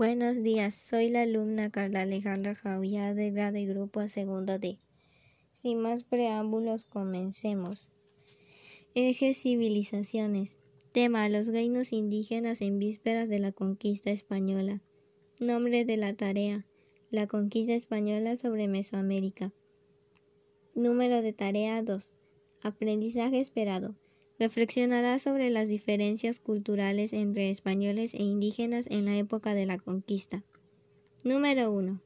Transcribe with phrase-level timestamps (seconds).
[0.00, 4.78] Buenos días, soy la alumna Carla Alejandra Javier de grado y grupo segundo D.
[5.52, 7.90] Sin más preámbulos, comencemos.
[8.94, 10.58] Ejes civilizaciones.
[10.92, 14.80] Tema: Los reinos indígenas en vísperas de la conquista española.
[15.38, 16.64] Nombre de la tarea:
[17.10, 19.52] La conquista española sobre Mesoamérica.
[20.74, 22.14] Número de tarea 2.
[22.62, 23.96] Aprendizaje esperado.
[24.40, 30.42] Reflexionará sobre las diferencias culturales entre españoles e indígenas en la época de la conquista.
[31.24, 32.00] Número 1.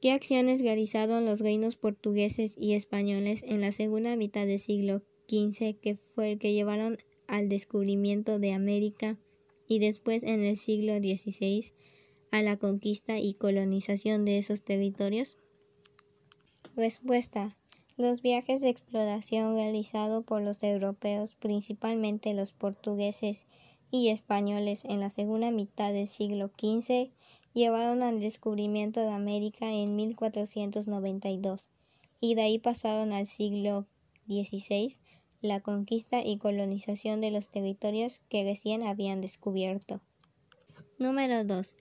[0.00, 5.78] ¿Qué acciones realizaron los reinos portugueses y españoles en la segunda mitad del siglo XV
[5.78, 6.96] que fue el que llevaron
[7.26, 9.18] al descubrimiento de América
[9.66, 11.74] y después en el siglo XVI
[12.30, 15.36] a la conquista y colonización de esos territorios?
[16.76, 17.58] Respuesta.
[17.98, 23.46] Los viajes de exploración realizados por los europeos, principalmente los portugueses
[23.90, 27.10] y españoles en la segunda mitad del siglo XV,
[27.54, 31.68] llevaron al descubrimiento de América en 1492
[32.20, 33.88] y de ahí pasaron al siglo
[34.28, 34.94] XVI
[35.42, 40.00] la conquista y colonización de los territorios que recién habían descubierto.
[41.00, 41.74] Número 2.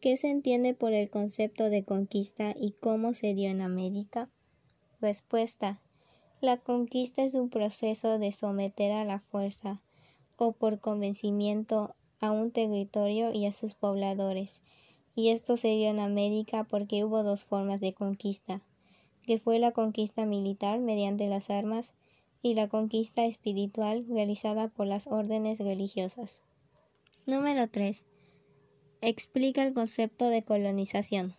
[0.00, 4.28] ¿Qué se entiende por el concepto de conquista y cómo se dio en América?
[5.00, 5.80] Respuesta.
[6.42, 9.82] La conquista es un proceso de someter a la fuerza
[10.36, 14.60] o por convencimiento a un territorio y a sus pobladores,
[15.14, 18.60] y esto se dio en América porque hubo dos formas de conquista,
[19.22, 21.94] que fue la conquista militar mediante las armas
[22.42, 26.42] y la conquista espiritual realizada por las órdenes religiosas.
[27.24, 28.04] Número 3.
[29.00, 31.36] Explica el concepto de colonización.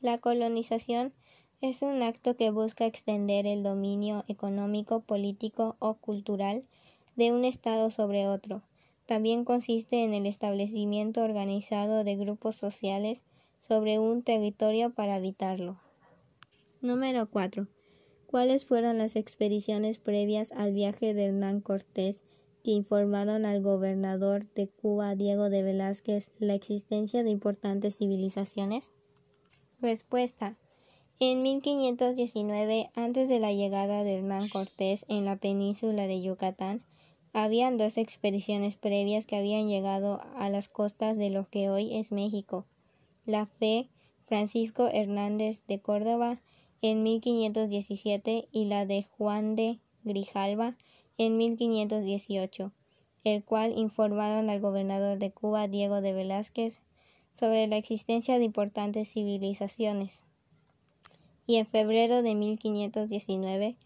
[0.00, 1.12] La colonización
[1.60, 6.64] es un acto que busca extender el dominio económico, político o cultural
[7.16, 8.62] de un Estado sobre otro.
[9.04, 13.22] También consiste en el establecimiento organizado de grupos sociales
[13.58, 15.78] sobre un territorio para habitarlo.
[16.80, 17.66] Número 4.
[18.26, 22.22] ¿Cuáles fueron las expediciones previas al viaje de Hernán Cortés
[22.64, 28.92] que informaron al gobernador de Cuba, Diego de Velázquez, la existencia de importantes civilizaciones?
[29.80, 30.56] Respuesta.
[31.22, 36.82] En 1519, antes de la llegada de Hernán Cortés en la península de Yucatán,
[37.34, 42.10] habían dos expediciones previas que habían llegado a las costas de lo que hoy es
[42.10, 42.64] México.
[43.26, 43.90] La fe
[44.24, 46.40] Francisco Hernández de Córdoba
[46.80, 50.74] en 1517 y la de Juan de Grijalva
[51.18, 52.72] en 1518,
[53.24, 56.80] el cual informaron al gobernador de Cuba Diego de Velázquez
[57.34, 60.24] sobre la existencia de importantes civilizaciones
[61.50, 63.76] y en febrero de 1519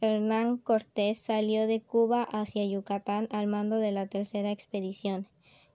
[0.00, 5.28] Hernán Cortés salió de Cuba hacia Yucatán al mando de la tercera expedición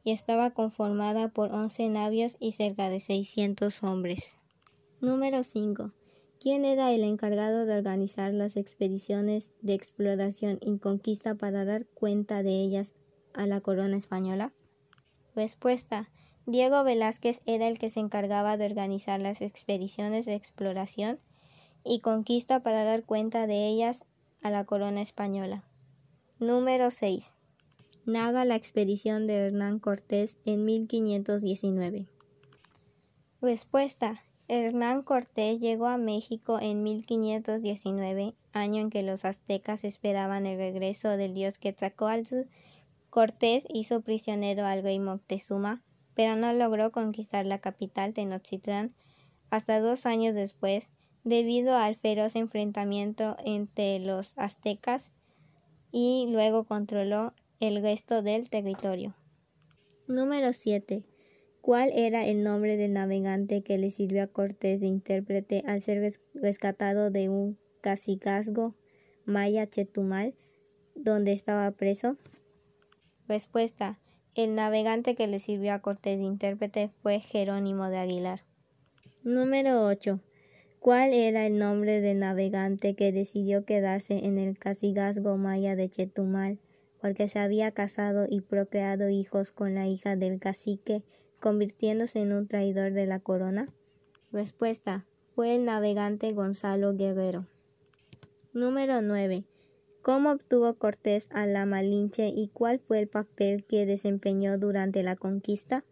[0.04, 4.38] y estaba conformada por 11 navios y cerca de 600 hombres.
[5.00, 5.94] Número 5.
[6.38, 12.44] ¿Quién era el encargado de organizar las expediciones de exploración y conquista para dar cuenta
[12.44, 12.94] de ellas
[13.34, 14.52] a la corona española?
[15.34, 16.10] Respuesta.
[16.46, 21.22] Diego Velázquez era el que se encargaba de organizar las expediciones de exploración
[21.88, 24.06] y conquista para dar cuenta de ellas
[24.42, 25.64] a la corona española.
[26.40, 27.34] Número 6.
[28.06, 32.06] Naga la expedición de Hernán Cortés en 1519.
[33.42, 34.24] Respuesta.
[34.48, 41.10] Hernán Cortés llegó a México en 1519, año en que los aztecas esperaban el regreso
[41.18, 42.44] del dios Quetzalcoatl.
[43.10, 45.82] Cortés hizo prisionero al rey Moctezuma,
[46.14, 48.94] pero no logró conquistar la capital Tenochtitlán
[49.50, 50.90] hasta dos años después,
[51.28, 55.12] debido al feroz enfrentamiento entre los aztecas
[55.92, 59.14] y luego controló el resto del territorio.
[60.08, 61.04] Número 7.
[61.60, 66.14] ¿Cuál era el nombre del navegante que le sirvió a Cortés de intérprete al ser
[66.34, 68.76] rescatado de un cacicazgo
[69.26, 70.34] maya Chetumal,
[70.96, 72.16] donde estaba preso?
[73.28, 74.00] Respuesta.
[74.34, 78.46] El navegante que le sirvió a Cortés de intérprete fue Jerónimo de Aguilar.
[79.24, 80.22] Número 8.
[80.88, 86.60] ¿Cuál era el nombre del navegante que decidió quedarse en el cacicazgo maya de Chetumal
[87.02, 91.04] porque se había casado y procreado hijos con la hija del cacique,
[91.42, 93.68] convirtiéndose en un traidor de la corona?
[94.32, 95.06] Respuesta.
[95.36, 97.48] Fue el navegante Gonzalo Guerrero.
[98.54, 99.44] Número 9.
[100.02, 105.18] ¿Cómo obtuvo Cortés a la Malinche y cuál fue el papel que desempeñó durante la
[105.18, 105.84] conquista?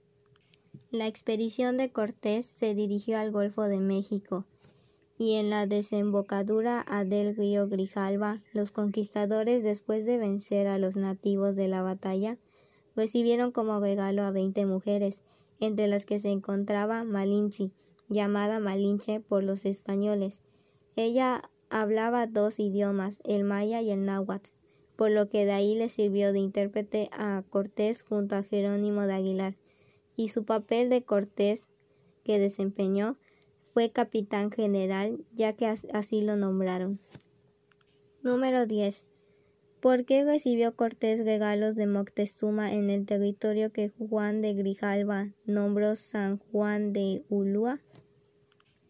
[0.90, 4.46] La expedición de Cortés se dirigió al Golfo de México,
[5.18, 11.56] y en la desembocadura del río Grijalva, los conquistadores, después de vencer a los nativos
[11.56, 12.38] de la batalla,
[12.96, 15.22] recibieron como regalo a veinte mujeres,
[15.60, 17.72] entre las que se encontraba Malinche,
[18.10, 20.42] llamada Malinche por los españoles.
[20.98, 24.52] Ella hablaba dos idiomas, el maya y el náhuatl,
[24.98, 29.14] por lo que de ahí le sirvió de intérprete a Cortés junto a Jerónimo de
[29.14, 29.56] Aguilar,
[30.18, 31.68] y su papel de Cortés
[32.24, 33.18] que desempeñó
[33.76, 36.98] fue capitán general, ya que así lo nombraron.
[38.24, 39.04] Número 10.
[39.82, 45.98] ¿Por qué recibió Cortés regalos de Moctezuma en el territorio que Juan de Grijalva nombró
[45.98, 47.82] San Juan de Ulúa?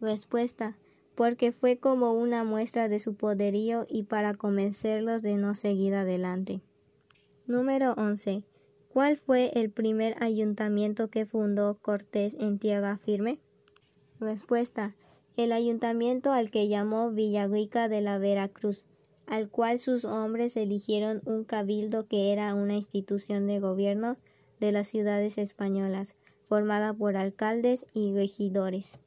[0.02, 0.78] Respuesta
[1.16, 6.62] porque fue como una muestra de su poderío y para convencerlos de no seguir adelante.
[7.48, 8.44] Número 11.
[8.90, 13.40] ¿Cuál fue el primer ayuntamiento que fundó Cortés en tierra firme?
[14.26, 14.96] Respuesta.
[15.38, 18.88] El ayuntamiento al que llamó Villagrica de la Veracruz,
[19.28, 24.18] al cual sus hombres eligieron un cabildo que era una institución de gobierno
[24.60, 26.16] de las ciudades españolas,
[26.50, 28.98] formada por alcaldes y regidores.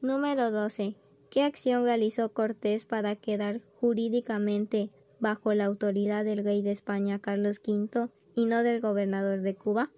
[0.00, 0.96] Número 12.
[1.30, 4.90] ¿Qué acción realizó Cortés para quedar jurídicamente
[5.20, 9.90] bajo la autoridad del rey de España Carlos V y no del gobernador de Cuba?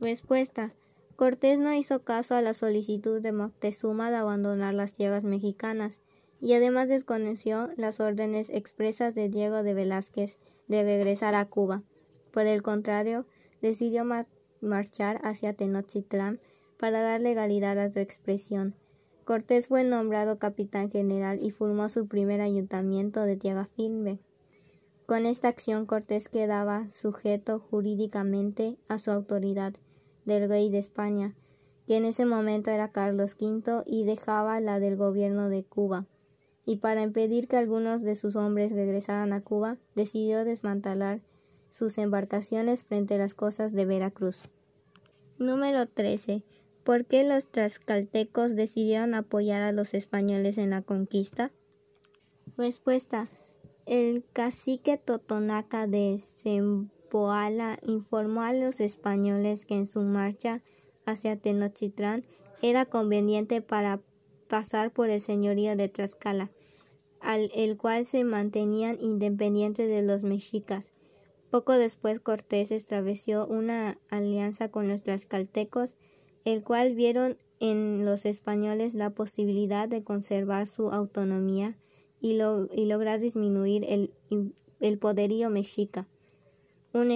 [0.00, 0.74] Respuesta.
[1.18, 6.00] Cortés no hizo caso a la solicitud de Moctezuma de abandonar las tierras mexicanas
[6.40, 10.38] y además desconoció las órdenes expresas de Diego de Velázquez
[10.68, 11.82] de regresar a Cuba.
[12.30, 13.26] Por el contrario,
[13.60, 14.04] decidió
[14.60, 16.38] marchar hacia Tenochtitlán
[16.78, 18.76] para dar legalidad a su expresión
[19.24, 24.20] Cortés fue nombrado capitán general y formó su primer ayuntamiento de tierra firme.
[25.06, 29.74] Con esta acción Cortés quedaba sujeto jurídicamente a su autoridad
[30.28, 31.34] del rey de España,
[31.88, 36.06] que en ese momento era Carlos V y dejaba la del gobierno de Cuba.
[36.64, 41.22] Y para impedir que algunos de sus hombres regresaran a Cuba, decidió desmantelar
[41.70, 44.42] sus embarcaciones frente a las costas de Veracruz.
[45.38, 46.42] Número 13.
[46.84, 51.52] ¿Por qué los tlaxcaltecos decidieron apoyar a los españoles en la conquista?
[52.56, 53.28] Respuesta.
[53.86, 56.12] El cacique Totonaca de
[57.08, 60.62] Zempoala informó a los españoles que en su marcha
[61.06, 62.24] hacia Tenochtitlán
[62.60, 64.00] era conveniente para
[64.48, 66.50] pasar por el señorío de Tlaxcala,
[67.20, 70.92] al el cual se mantenían independientes de los mexicas.
[71.50, 75.96] Poco después Cortés estableció una alianza con los tlaxcaltecos
[76.44, 81.76] el cual vieron en los españoles la posibilidad de conservar su autonomía
[82.20, 86.06] y, lograr disminuir el, poderío mexica.
[87.00, 87.12] Un,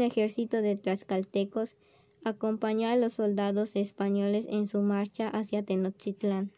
[0.00, 1.76] ejército de tlaxcaltecos
[2.22, 6.52] acompañó a los soldados españoles en su marcha hacia Tenochtitlán.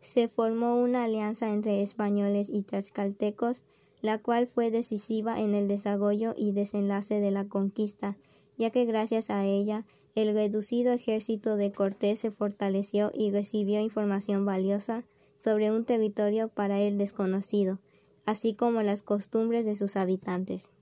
[0.00, 3.62] Se formó una alianza entre españoles y tlaxcaltecos,
[4.00, 8.16] la cual fue decisiva en el desarrollo y desenlace de la conquista,
[8.56, 9.84] ya que gracias a ella
[10.14, 15.04] el reducido ejército de Cortés se fortaleció y recibió información valiosa
[15.36, 17.80] sobre un territorio para él desconocido,
[18.24, 20.72] así como las costumbres de sus habitantes.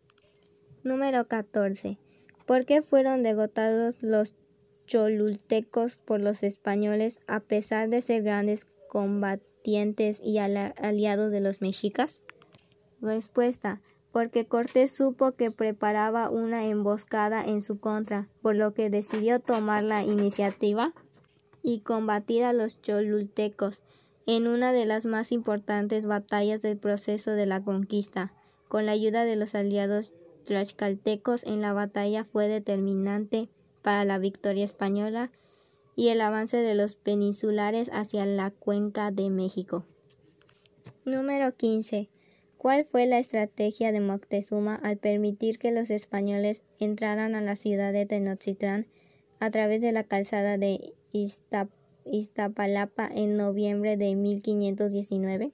[0.86, 1.98] Número 14.
[2.46, 4.36] ¿Por qué fueron derrotados los
[4.86, 12.20] cholultecos por los españoles a pesar de ser grandes combatientes y aliados de los mexicas?
[13.00, 19.40] Respuesta porque Cortés supo que preparaba una emboscada en su contra, por lo que decidió
[19.40, 20.94] tomar la iniciativa
[21.64, 23.82] y combatir a los cholultecos
[24.24, 28.32] en una de las más importantes batallas del proceso de la conquista.
[28.68, 30.12] Con la ayuda de los aliados
[30.46, 33.48] tlaxcaltecos en la batalla fue determinante
[33.82, 35.30] para la victoria española
[35.94, 39.84] y el avance de los peninsulares hacia la cuenca de México.
[41.04, 42.08] Número 15.
[42.58, 47.92] ¿Cuál fue la estrategia de Moctezuma al permitir que los españoles entraran a la ciudad
[47.92, 48.86] de Tenochtitlán
[49.38, 50.94] a través de la calzada de
[52.04, 55.52] Iztapalapa en noviembre de 1519?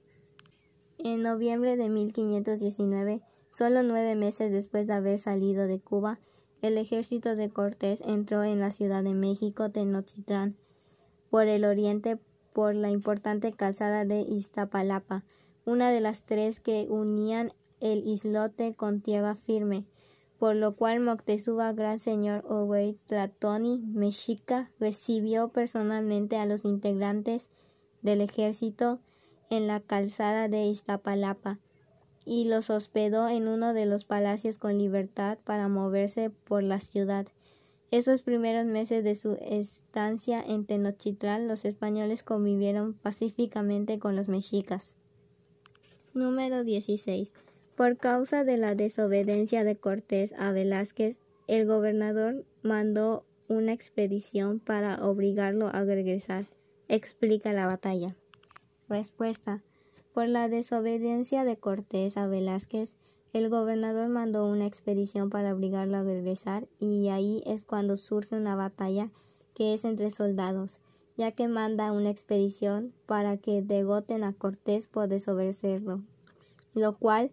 [0.97, 3.21] En noviembre de 1519,
[3.53, 6.19] solo nueve meses después de haber salido de Cuba,
[6.61, 10.55] el ejército de Cortés entró en la Ciudad de México Tenochtitlán
[11.29, 12.19] por el oriente
[12.51, 15.23] por la importante calzada de Iztapalapa
[15.65, 19.85] una de las tres que unían el islote con tierra firme,
[20.37, 27.49] por lo cual Moctezuma, gran señor Owei Tlatoni Mexica, recibió personalmente a los integrantes
[28.01, 28.99] del ejército
[29.49, 31.59] en la calzada de Iztapalapa
[32.25, 37.27] y los hospedó en uno de los palacios con libertad para moverse por la ciudad.
[37.91, 44.95] Esos primeros meses de su estancia en Tenochtitlán, los españoles convivieron pacíficamente con los mexicas.
[46.13, 47.33] Número 16.
[47.75, 55.05] Por causa de la desobediencia de Cortés a Velázquez, el gobernador mandó una expedición para
[55.05, 56.45] obligarlo a regresar.
[56.87, 58.15] Explica la batalla.
[58.89, 59.63] Respuesta.
[60.13, 62.97] Por la desobediencia de Cortés a Velázquez,
[63.33, 68.55] el gobernador mandó una expedición para obligarlo a regresar y ahí es cuando surge una
[68.55, 69.09] batalla
[69.55, 70.81] que es entre soldados,
[71.17, 76.03] ya que manda una expedición para que degoten a Cortés por desobedecerlo,
[76.75, 77.31] lo cual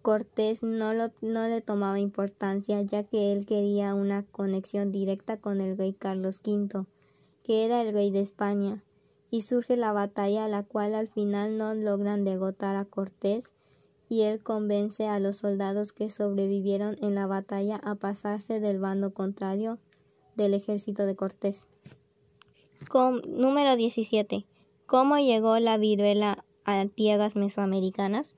[0.00, 5.76] Cortés no, no le tomaba importancia ya que él quería una conexión directa con el
[5.76, 6.86] rey Carlos V,
[7.42, 8.84] que era el rey de España,
[9.30, 13.52] y surge la batalla la cual al final no logran degotar a Cortés
[14.08, 19.12] y él convence a los soldados que sobrevivieron en la batalla a pasarse del bando
[19.12, 19.78] contrario
[20.36, 21.66] del ejército de Cortés.
[23.26, 24.46] número 17.
[24.86, 28.36] ¿Cómo llegó la viruela a tierras mesoamericanas?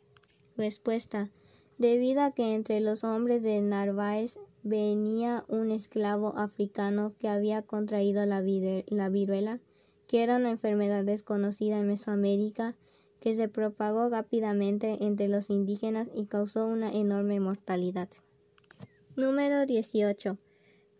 [0.56, 1.30] Respuesta.
[1.76, 8.24] Debido a que entre los hombres de Narváez venía un esclavo africano que había contraído
[8.26, 9.60] la, la viruela,
[10.08, 12.74] que era una enfermedad desconocida en Mesoamérica
[13.20, 18.08] que se propagó rápidamente entre los indígenas y causó una enorme mortalidad.
[19.16, 20.38] Número 18.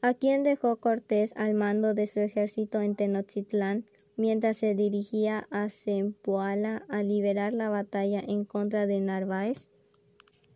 [0.03, 3.85] ¿A quién dejó Cortés al mando de su ejército en Tenochtitlán
[4.17, 9.69] mientras se dirigía a Zempoala a liberar la batalla en contra de Narváez?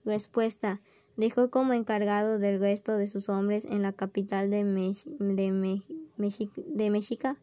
[0.04, 0.82] Respuesta.
[1.16, 4.64] Dejó como encargado del resto de sus hombres en la capital de,
[6.66, 7.38] de Mexica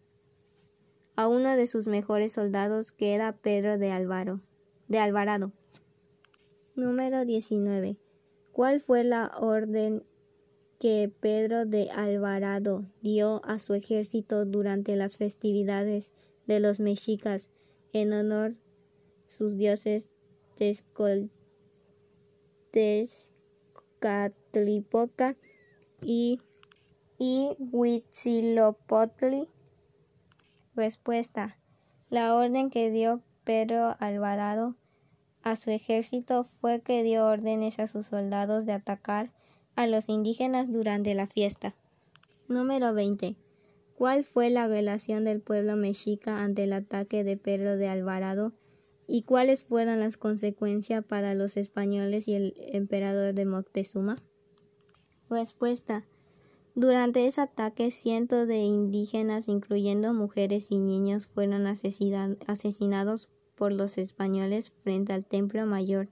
[1.20, 4.40] a uno de sus mejores soldados que era Pedro de, Álvaro,
[4.88, 5.52] de Alvarado.
[6.76, 7.98] Número 19.
[8.54, 10.06] ¿Cuál fue la orden
[10.80, 16.14] que Pedro de Alvarado dio a su ejército durante las festividades
[16.48, 17.50] de los mexicas
[17.92, 18.54] en honor
[19.28, 20.08] sus dioses
[22.72, 25.36] Tezcatlipoca
[26.02, 26.40] y,
[27.18, 29.50] y Huitzilopochtli?
[30.80, 31.58] Respuesta.
[32.10, 34.78] La orden que dio Pedro Alvarado
[35.42, 39.34] a su ejército fue que dio órdenes a sus soldados de atacar
[39.76, 41.76] a los indígenas durante la fiesta.
[42.48, 43.36] Número 20.
[43.98, 48.54] ¿Cuál fue la relación del pueblo mexica ante el ataque de Pedro de Alvarado
[49.06, 54.24] y cuáles fueron las consecuencias para los españoles y el emperador de Moctezuma?
[55.30, 56.06] Respuesta.
[56.80, 64.72] Durante ese ataque, cientos de indígenas, incluyendo mujeres y niños, fueron asesinados por los españoles
[64.82, 66.08] frente al Templo Mayor.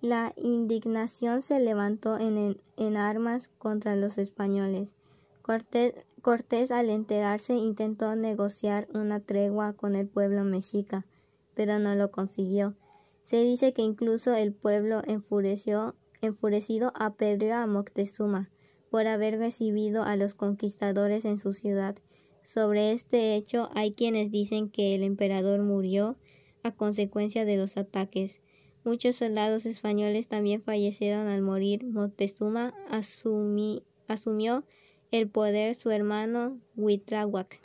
[0.00, 4.96] La indignación se levantó en, armas contra los españoles.
[5.42, 11.06] Cortés, al enterarse intentó negociar una tregua con el pueblo mexica,
[11.54, 12.74] pero no lo consiguió.
[13.22, 18.50] Se dice que incluso el pueblo enfureció, enfurecido apedreó a Moctezuma
[18.90, 21.96] por haber recibido a los conquistadores en su ciudad.
[22.42, 26.16] Sobre este hecho hay quienes dicen que el emperador murió
[26.62, 28.40] a consecuencia de los ataques.
[28.84, 31.84] Muchos soldados españoles también fallecieron al morir.
[31.84, 34.64] Moctezuma asumió
[35.10, 37.60] el poder su hermano Huitláhuac.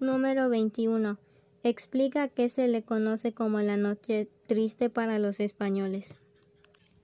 [0.00, 1.18] Número 21.
[1.62, 6.16] Explica qué se le conoce como la noche triste para los españoles.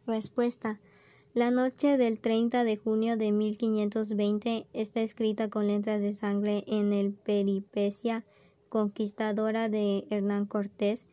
[0.07, 0.81] Respuesta.
[1.35, 6.93] La noche del 30 de junio de 1520 está escrita con letras de sangre en
[6.93, 8.25] el Peripecia
[8.69, 11.09] conquistadora de Hernán Cortés.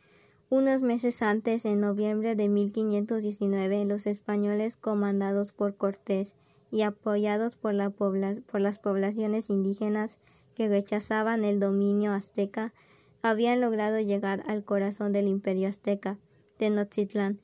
[0.47, 6.35] Unos meses antes, en noviembre de 1519, los españoles comandados por Cortés
[6.69, 10.19] y apoyados por, las poblaciones indígenas
[10.53, 12.75] que rechazaban el dominio azteca,
[13.23, 16.19] habían logrado llegar al corazón del imperio azteca,
[16.57, 17.39] Tenochtitlán,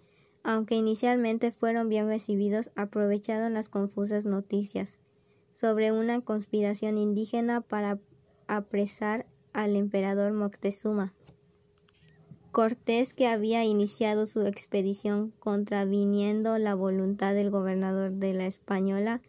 [0.48, 4.98] aunque inicialmente fueron bien recibidos, aprovecharon las confusas noticias
[5.52, 8.00] sobre una conspiración indígena para
[8.48, 11.14] apresar al emperador Moctezuma.
[12.52, 19.22] Cortés, que había iniciado su expedición contraviniendo la voluntad del gobernador de la Española,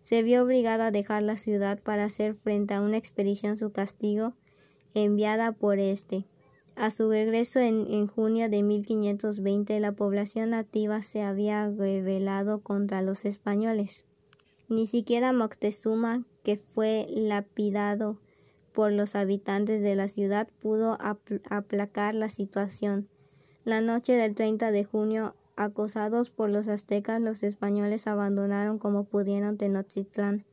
[0.00, 4.32] se vio obligado a dejar la ciudad para hacer frente a una expedición su castigo
[4.94, 6.24] enviada por éste.
[6.76, 13.24] A su regreso en, junio de 1520 la población nativa se había rebelado contra los
[13.24, 14.04] españoles.
[14.68, 18.18] Ni siquiera Moctezuma, que fue lapidado
[18.72, 20.98] por los habitantes de la ciudad, pudo
[21.48, 23.08] aplacar la situación.
[23.64, 29.58] La noche del 30 de junio, acosados por los aztecas, los españoles abandonaron como pudieron
[29.58, 30.44] Tenochtitlán.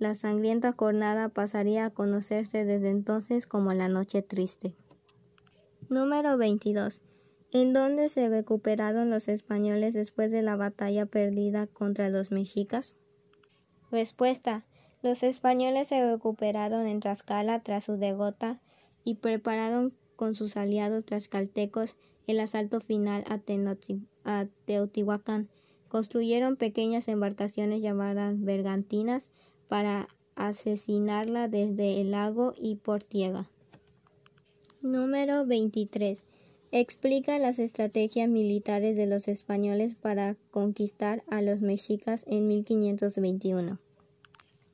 [0.00, 4.74] La sangrienta jornada pasaría a conocerse desde entonces como la Noche Triste.
[5.88, 7.00] Número 22.
[7.50, 12.96] ¿En dónde se recuperaron los españoles después de la batalla perdida contra los mexicas?
[13.90, 14.64] Respuesta.
[15.02, 18.60] Los españoles se recuperaron en Tlaxcala tras su derrota
[19.04, 21.96] y prepararon con sus aliados tlaxcaltecos
[22.26, 23.24] el asalto final
[24.24, 25.48] a, Teotihuacán.
[25.88, 29.30] Construyeron pequeñas embarcaciones llamadas bergantinas
[29.68, 33.50] para asesinarla desde el lago y por tierra.
[34.82, 36.24] Número 23.
[36.72, 43.78] Explica las estrategias militares de los españoles para conquistar a los mexicas en 1521.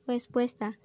[0.07, 0.79] Respuesta.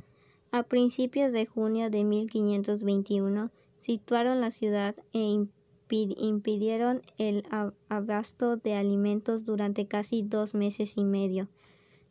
[0.51, 5.47] A principios de junio de 1521 situaron la ciudad e
[5.89, 7.47] impidieron el
[7.89, 11.49] abasto de alimentos durante casi dos meses y medio.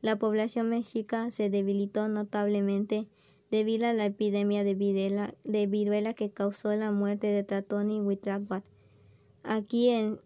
[0.02, 3.06] La población mexica se debilitó notablemente
[3.54, 4.74] debido a la epidemia de
[5.68, 8.02] viruela, que causó la muerte de Tratón y.
[9.44, 10.20] Aquí en,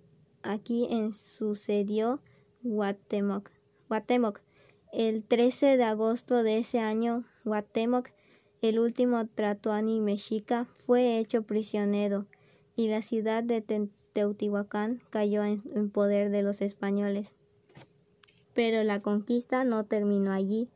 [0.43, 2.21] aquí en sucedió
[2.63, 3.51] Guatemoc.
[3.89, 4.39] Guatemoc.
[4.93, 8.11] El 13 de agosto de ese año, Guatemoc,
[8.61, 12.27] el último Tratoani mexica, fue hecho prisionero
[12.77, 13.61] y la ciudad de
[14.13, 17.35] Teotihuacán cayó en poder de los españoles.
[18.53, 20.69] Pero la conquista no terminó allí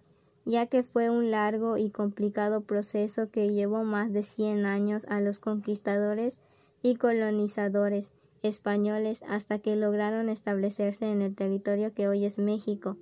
[0.45, 5.21] ya que fue un largo y complicado proceso que llevó más de 100 años a
[5.21, 6.39] los conquistadores
[6.81, 12.97] y colonizadores españoles hasta que lograron establecerse en el territorio que hoy es México,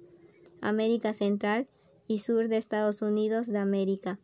[0.61, 1.67] América Central
[2.07, 4.19] y sur de Estados Unidos de América.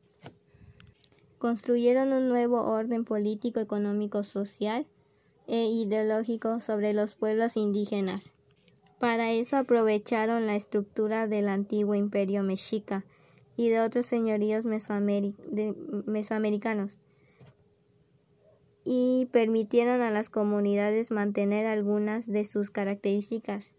[1.38, 4.88] Construyeron un nuevo orden político, económico, social
[5.48, 8.34] e ideológico sobre los pueblos indígenas.
[9.00, 13.04] Para eso aprovecharon la estructura del antiguo imperio mexica
[13.58, 16.98] y de otros señoríos mesoamericanos
[18.86, 23.74] y permitieron a las comunidades mantener algunas de sus características.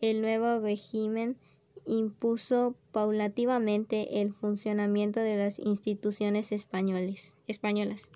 [0.00, 1.36] El nuevo régimen
[1.84, 8.08] impuso paulativamente el funcionamiento de las instituciones españoles, españolas.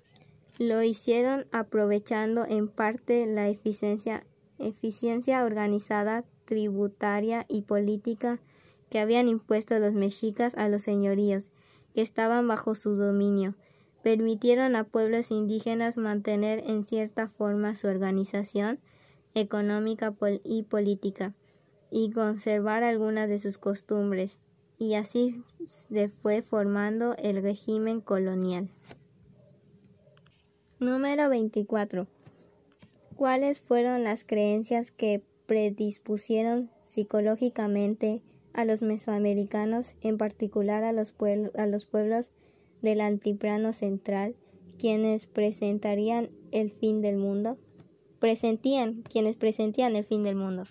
[0.57, 4.25] Lo hicieron aprovechando en parte la eficiencia,
[4.57, 8.41] eficiencia organizada tributaria y política
[8.89, 11.49] que habían impuesto los mexicas a los señoríos
[11.95, 13.55] que estaban bajo su dominio.
[14.03, 18.79] Permitieron a pueblos indígenas mantener en cierta forma su organización
[19.33, 21.33] económica y política
[21.89, 24.37] y conservar algunas de sus costumbres,
[24.77, 28.69] y así se fue formando el régimen colonial.
[30.79, 32.07] Número 24.
[33.15, 38.21] ¿Cuáles fueron las creencias que predispusieron psicológicamente
[38.53, 42.31] a los mesoamericanos, en particular a los, pueblos
[42.81, 44.37] del altiplano central,
[44.79, 47.57] quienes presentarían el fin del mundo?
[48.19, 50.67] Presentían, quienes presentían el fin del mundo.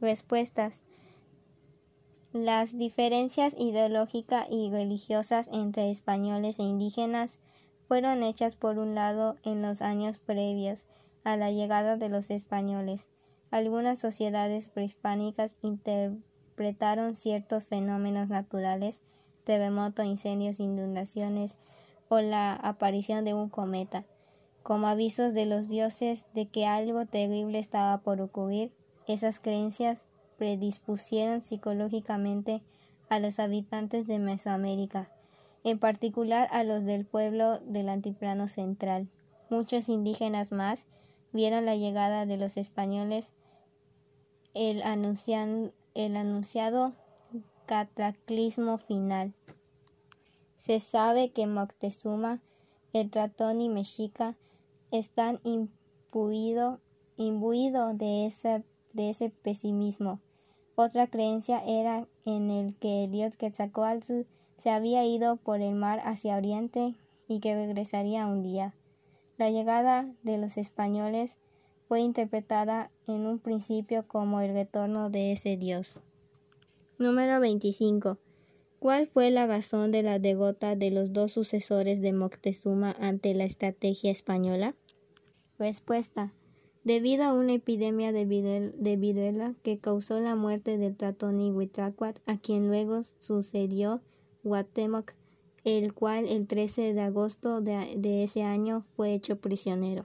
[0.00, 0.80] Respuestas.
[2.32, 7.38] Las diferencias ideológicas y religiosas entre españoles e indígenas
[7.86, 10.84] fueron hechas por un lado en los años previos
[11.22, 13.08] a la llegada de los españoles
[13.50, 19.00] algunas sociedades prehispánicas interpretaron ciertos fenómenos naturales,
[19.44, 21.58] terremotos, incendios, inundaciones
[22.08, 24.04] o la aparición de un cometa,
[24.62, 28.72] como avisos de los dioses de que algo terrible estaba por ocurrir.
[29.06, 30.06] Esas creencias
[30.38, 32.62] predispusieron psicológicamente
[33.08, 35.10] a los habitantes de Mesoamérica,
[35.62, 39.08] en particular a los del pueblo del antiplano central.
[39.50, 40.86] Muchos indígenas más
[41.34, 43.34] vieron la llegada de los españoles
[44.54, 44.82] el,
[45.94, 46.94] el anunciado
[47.66, 49.34] cataclismo final.
[50.56, 52.40] Se sabe que Moctezuma,
[52.94, 54.36] el Tratón y Mexica
[54.90, 56.78] están imbuidos
[57.16, 60.20] imbuido de, ese, de ese pesimismo.
[60.76, 64.22] Otra creencia era en el que el dios Quetzalcoatl
[64.56, 66.94] se había ido por el mar hacia oriente
[67.28, 68.74] y que regresaría un día.
[69.36, 71.38] La llegada de los españoles
[71.88, 75.98] fue interpretada en un principio como el retorno de ese dios.
[76.98, 78.18] Número 25.
[78.78, 83.44] ¿Cuál fue la razón de la derrota de los dos sucesores de Moctezuma ante la
[83.44, 84.74] estrategia española?
[85.58, 86.32] Respuesta.
[86.84, 88.26] Debido a una epidemia de,
[88.96, 94.02] viruela que causó la muerte del Tratoni Huitláhuac, a quien luego sucedió
[94.42, 95.14] Guatemoc,
[95.64, 100.04] el cual el 13 de agosto de ese año fue hecho prisionero.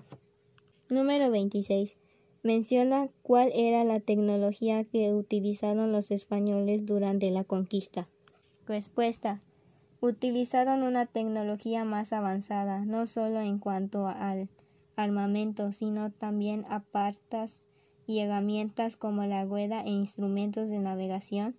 [0.90, 1.98] Número 26.
[2.42, 8.08] Menciona cuál era la tecnología que utilizaron los españoles durante la conquista.
[8.66, 9.42] Respuesta.
[10.00, 14.48] Utilizaron una tecnología más avanzada, no solo en cuanto al
[14.96, 17.62] armamento, sino también a partas
[18.08, 21.56] y herramientas como la rueda e instrumentos de navegación,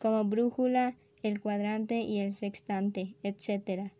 [0.00, 3.90] como brújula el cuadrante y el sextante, etc.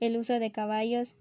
[0.00, 1.14] El uso de caballos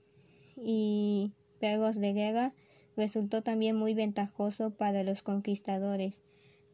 [0.58, 2.54] y perros de guerra
[2.98, 6.22] resultó también muy ventajoso para los conquistadores,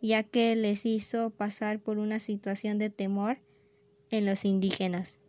[0.02, 3.39] ya que les hizo pasar por una situación de temor
[4.10, 5.19] en los indígenas.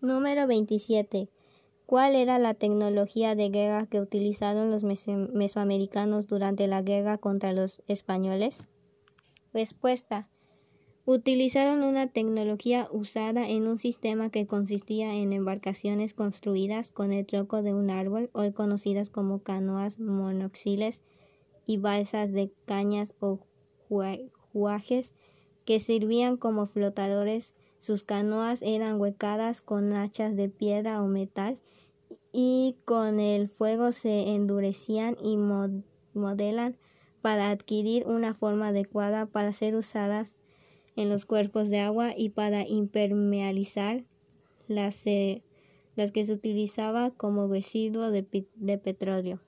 [0.00, 1.28] Número 27.
[1.86, 7.82] ¿Cuál era la tecnología de guerra que utilizaron los mesoamericanos durante la guerra contra los
[7.86, 8.58] españoles?
[9.52, 10.28] Respuesta.
[11.12, 17.62] Utilizaron una tecnología usada en un sistema que consistía en embarcaciones construidas con el tronco
[17.62, 21.02] de un árbol, hoy conocidas como canoas monoxiles
[21.66, 23.40] y balsas de cañas o
[23.88, 25.12] juajes,
[25.64, 27.54] que servían como flotadores.
[27.78, 31.58] Sus canoas eran huecadas con hachas de piedra o metal
[32.30, 35.36] y con el fuego se endurecían y
[36.14, 36.76] modelan
[37.20, 40.36] para adquirir una forma adecuada para ser usadas
[41.00, 44.04] en los cuerpos de agua y para impermeabilizar
[44.68, 45.42] las, eh,
[45.96, 49.40] las que se utilizaba como residuo de, de petróleo.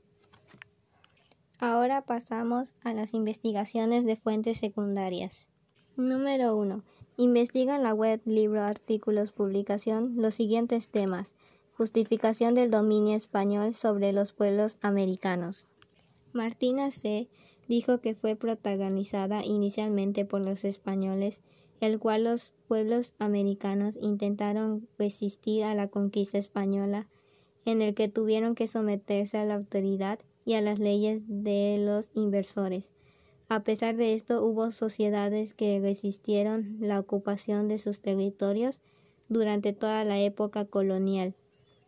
[1.61, 5.49] Ahora pasamos a las investigaciones de fuentes secundarias.
[5.97, 6.83] Número 1.
[7.19, 11.35] Investiga en la web, libro, artículos, publicación los siguientes temas.
[11.77, 15.67] Justificación del dominio español sobre los pueblos americanos.
[16.33, 17.29] Martina C.
[17.73, 21.41] dijo que fue protagonizada inicialmente por los españoles,
[21.81, 27.09] el cual los pueblos americanos intentaron resistir a la conquista española,
[27.65, 32.11] en el que tuvieron que someterse a la autoridad y a las leyes de los
[32.13, 32.93] inversores.
[33.49, 38.83] A pesar de esto, hubo sociedades que resistieron la ocupación de sus territorios
[39.31, 41.37] durante toda la época colonial.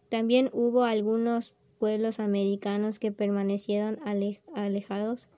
[0.08, 3.98] También hubo algunos pueblos americanos que permanecieron
[4.54, 5.28] alejados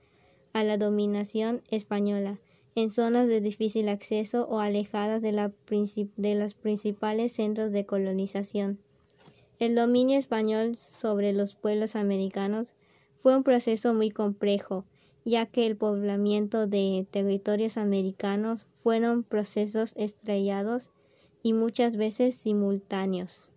[0.57, 2.39] a la dominación española,
[2.73, 8.79] en zonas de difícil acceso o alejadas de, los principales centros de colonización.
[9.59, 12.73] El dominio español sobre los pueblos americanos
[13.17, 14.83] fue un proceso muy complejo,
[15.25, 20.89] ya que el poblamiento de territorios americanos fueron procesos estrellados
[21.43, 23.51] y muchas veces simultáneos.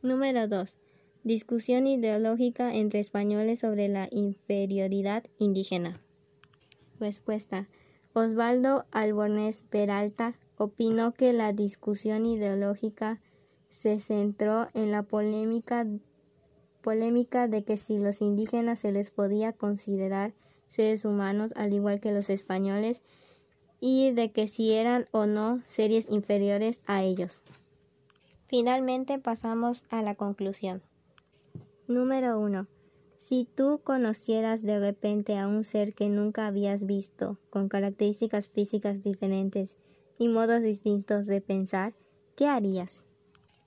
[0.00, 0.79] Número 2.
[1.22, 6.00] Discusión ideológica entre españoles sobre la inferioridad indígena.
[6.98, 7.68] Respuesta.
[8.14, 13.20] Osvaldo Albornés Peralta opinó que la discusión ideológica
[13.68, 15.86] se centró en la polémica,
[16.80, 20.32] polémica de que si los indígenas se les podía considerar
[20.68, 23.02] seres humanos al igual que los españoles
[23.78, 27.42] y de que si eran o no series inferiores a ellos.
[28.46, 30.82] Finalmente pasamos a la conclusión.
[31.90, 32.68] Número 1.
[33.16, 39.02] Si tú conocieras de repente a un ser que nunca habías visto, con características físicas
[39.02, 39.76] diferentes
[40.16, 41.94] y modos distintos de pensar,
[42.36, 43.02] ¿qué harías?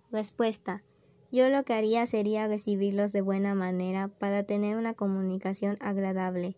[0.10, 0.86] Respuesta.
[1.34, 6.56] Yo lo que haría sería recibirlos de buena manera para tener una comunicación agradable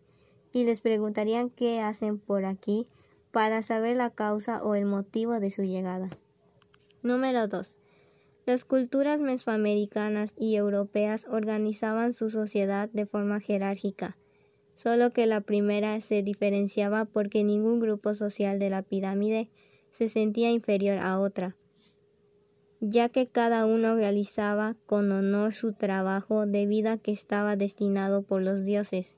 [0.54, 2.86] y les preguntarían qué hacen por aquí
[3.32, 6.12] para saber la causa o el motivo de su llegada.
[7.02, 7.76] Número 2.
[8.46, 14.18] Las culturas mesoamericanas y europeas organizaban su sociedad de forma jerárquica,
[14.76, 19.50] solo que la primera se diferenciaba porque ningún grupo social de la pirámide
[19.90, 21.58] se sentía inferior a otra,
[22.82, 28.44] ya que cada uno realizaba con honor su trabajo debido a que estaba destinado por
[28.44, 29.16] los dioses.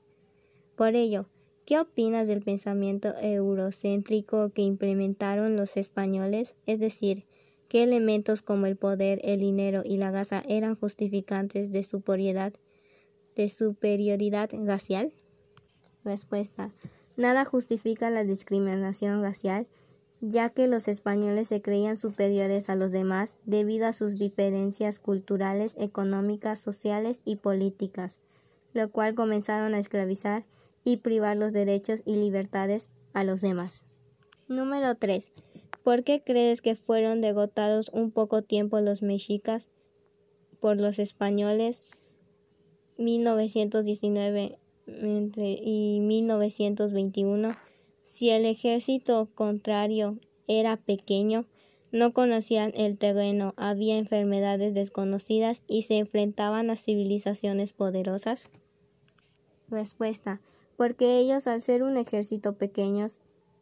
[0.74, 1.28] Por ello,
[1.66, 6.56] ¿qué opinas del pensamiento eurocéntrico que implementaron los españoles?
[6.64, 7.27] Es decir,
[7.68, 12.54] ¿Qué elementos como el poder, el dinero y la gasa eran justificantes de superioridad,
[13.36, 15.12] de superioridad racial?
[16.02, 16.72] Respuesta.
[17.18, 19.66] Nada justifica la discriminación racial,
[20.22, 25.76] ya que los españoles se creían superiores a los demás debido a sus diferencias culturales,
[25.78, 28.18] económicas, sociales y políticas,
[28.72, 30.46] lo cual comenzaron a esclavizar
[30.84, 33.84] y privar los derechos y libertades a los demás.
[34.48, 35.32] Número 3.
[35.82, 39.68] ¿Por qué crees que fueron degotados un poco tiempo los mexicas
[40.60, 42.20] por los españoles
[42.98, 47.52] 1919 y 1921?
[48.02, 51.46] Si el ejército contrario era pequeño,
[51.90, 58.50] no conocían el terreno, había enfermedades desconocidas y se enfrentaban a civilizaciones poderosas?
[59.68, 60.40] Respuesta.
[60.76, 63.18] Porque ellos, al ser un ejército pequeños,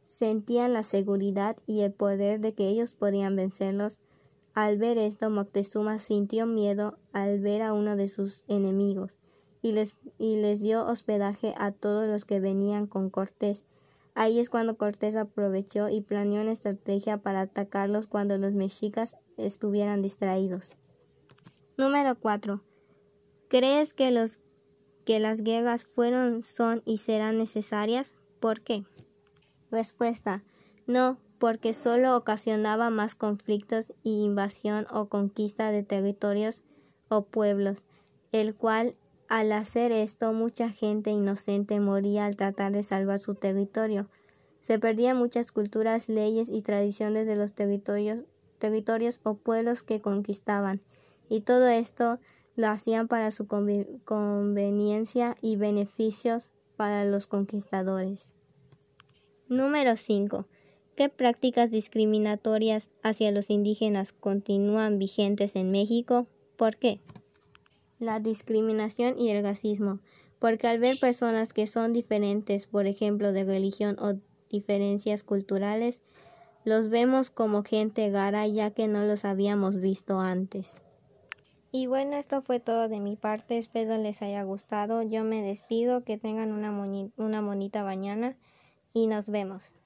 [0.07, 3.99] sentían la seguridad y el poder de que ellos podían vencerlos.
[4.55, 9.17] Al ver esto, Moctezuma sintió miedo al ver a uno de sus enemigos
[9.63, 13.65] y les, y les dio hospedaje a todos los que venían con Cortés,
[14.19, 20.01] Ahí es cuando Cortés aprovechó y planeó una estrategia para atacarlos cuando los mexicas estuvieran
[20.01, 20.73] distraídos.
[21.77, 22.63] Número 4.
[23.49, 24.39] ¿Crees que, los,
[25.05, 28.15] que las guerras fueron, son y serán necesarias?
[28.41, 28.85] ¿Por qué?
[29.77, 30.43] Respuesta.
[30.87, 36.63] No, porque solo ocasionaba más conflictos y invasión o conquista de territorios
[37.11, 37.85] o pueblos,
[38.33, 38.97] el cual
[39.29, 44.09] al hacer esto mucha gente inocente moría al tratar de salvar su territorio.
[44.61, 48.25] Se perdían muchas culturas, leyes y tradiciones de los territorios,
[48.57, 50.81] territorios o pueblos que conquistaban,
[51.29, 52.19] y todo esto
[52.55, 58.36] lo hacían para su conveniencia y beneficios para los conquistadores.
[59.49, 60.45] Número 5.
[60.97, 66.27] ¿Qué prácticas discriminatorias hacia los indígenas continúan vigentes en México?
[66.57, 67.01] ¿Por qué?
[68.01, 70.01] La discriminación y el racismo.
[70.41, 74.15] Porque al ver personas que son diferentes, por ejemplo, de religión o
[74.51, 76.01] diferencias culturales,
[76.65, 80.75] los vemos como gente rara ya que no los habíamos visto antes.
[81.71, 86.03] Y bueno, esto fue todo de mi parte, espero les haya gustado, yo me despido,
[86.03, 86.73] que tengan una,
[87.17, 88.37] una bonita mañana
[88.97, 89.77] y nos vemos.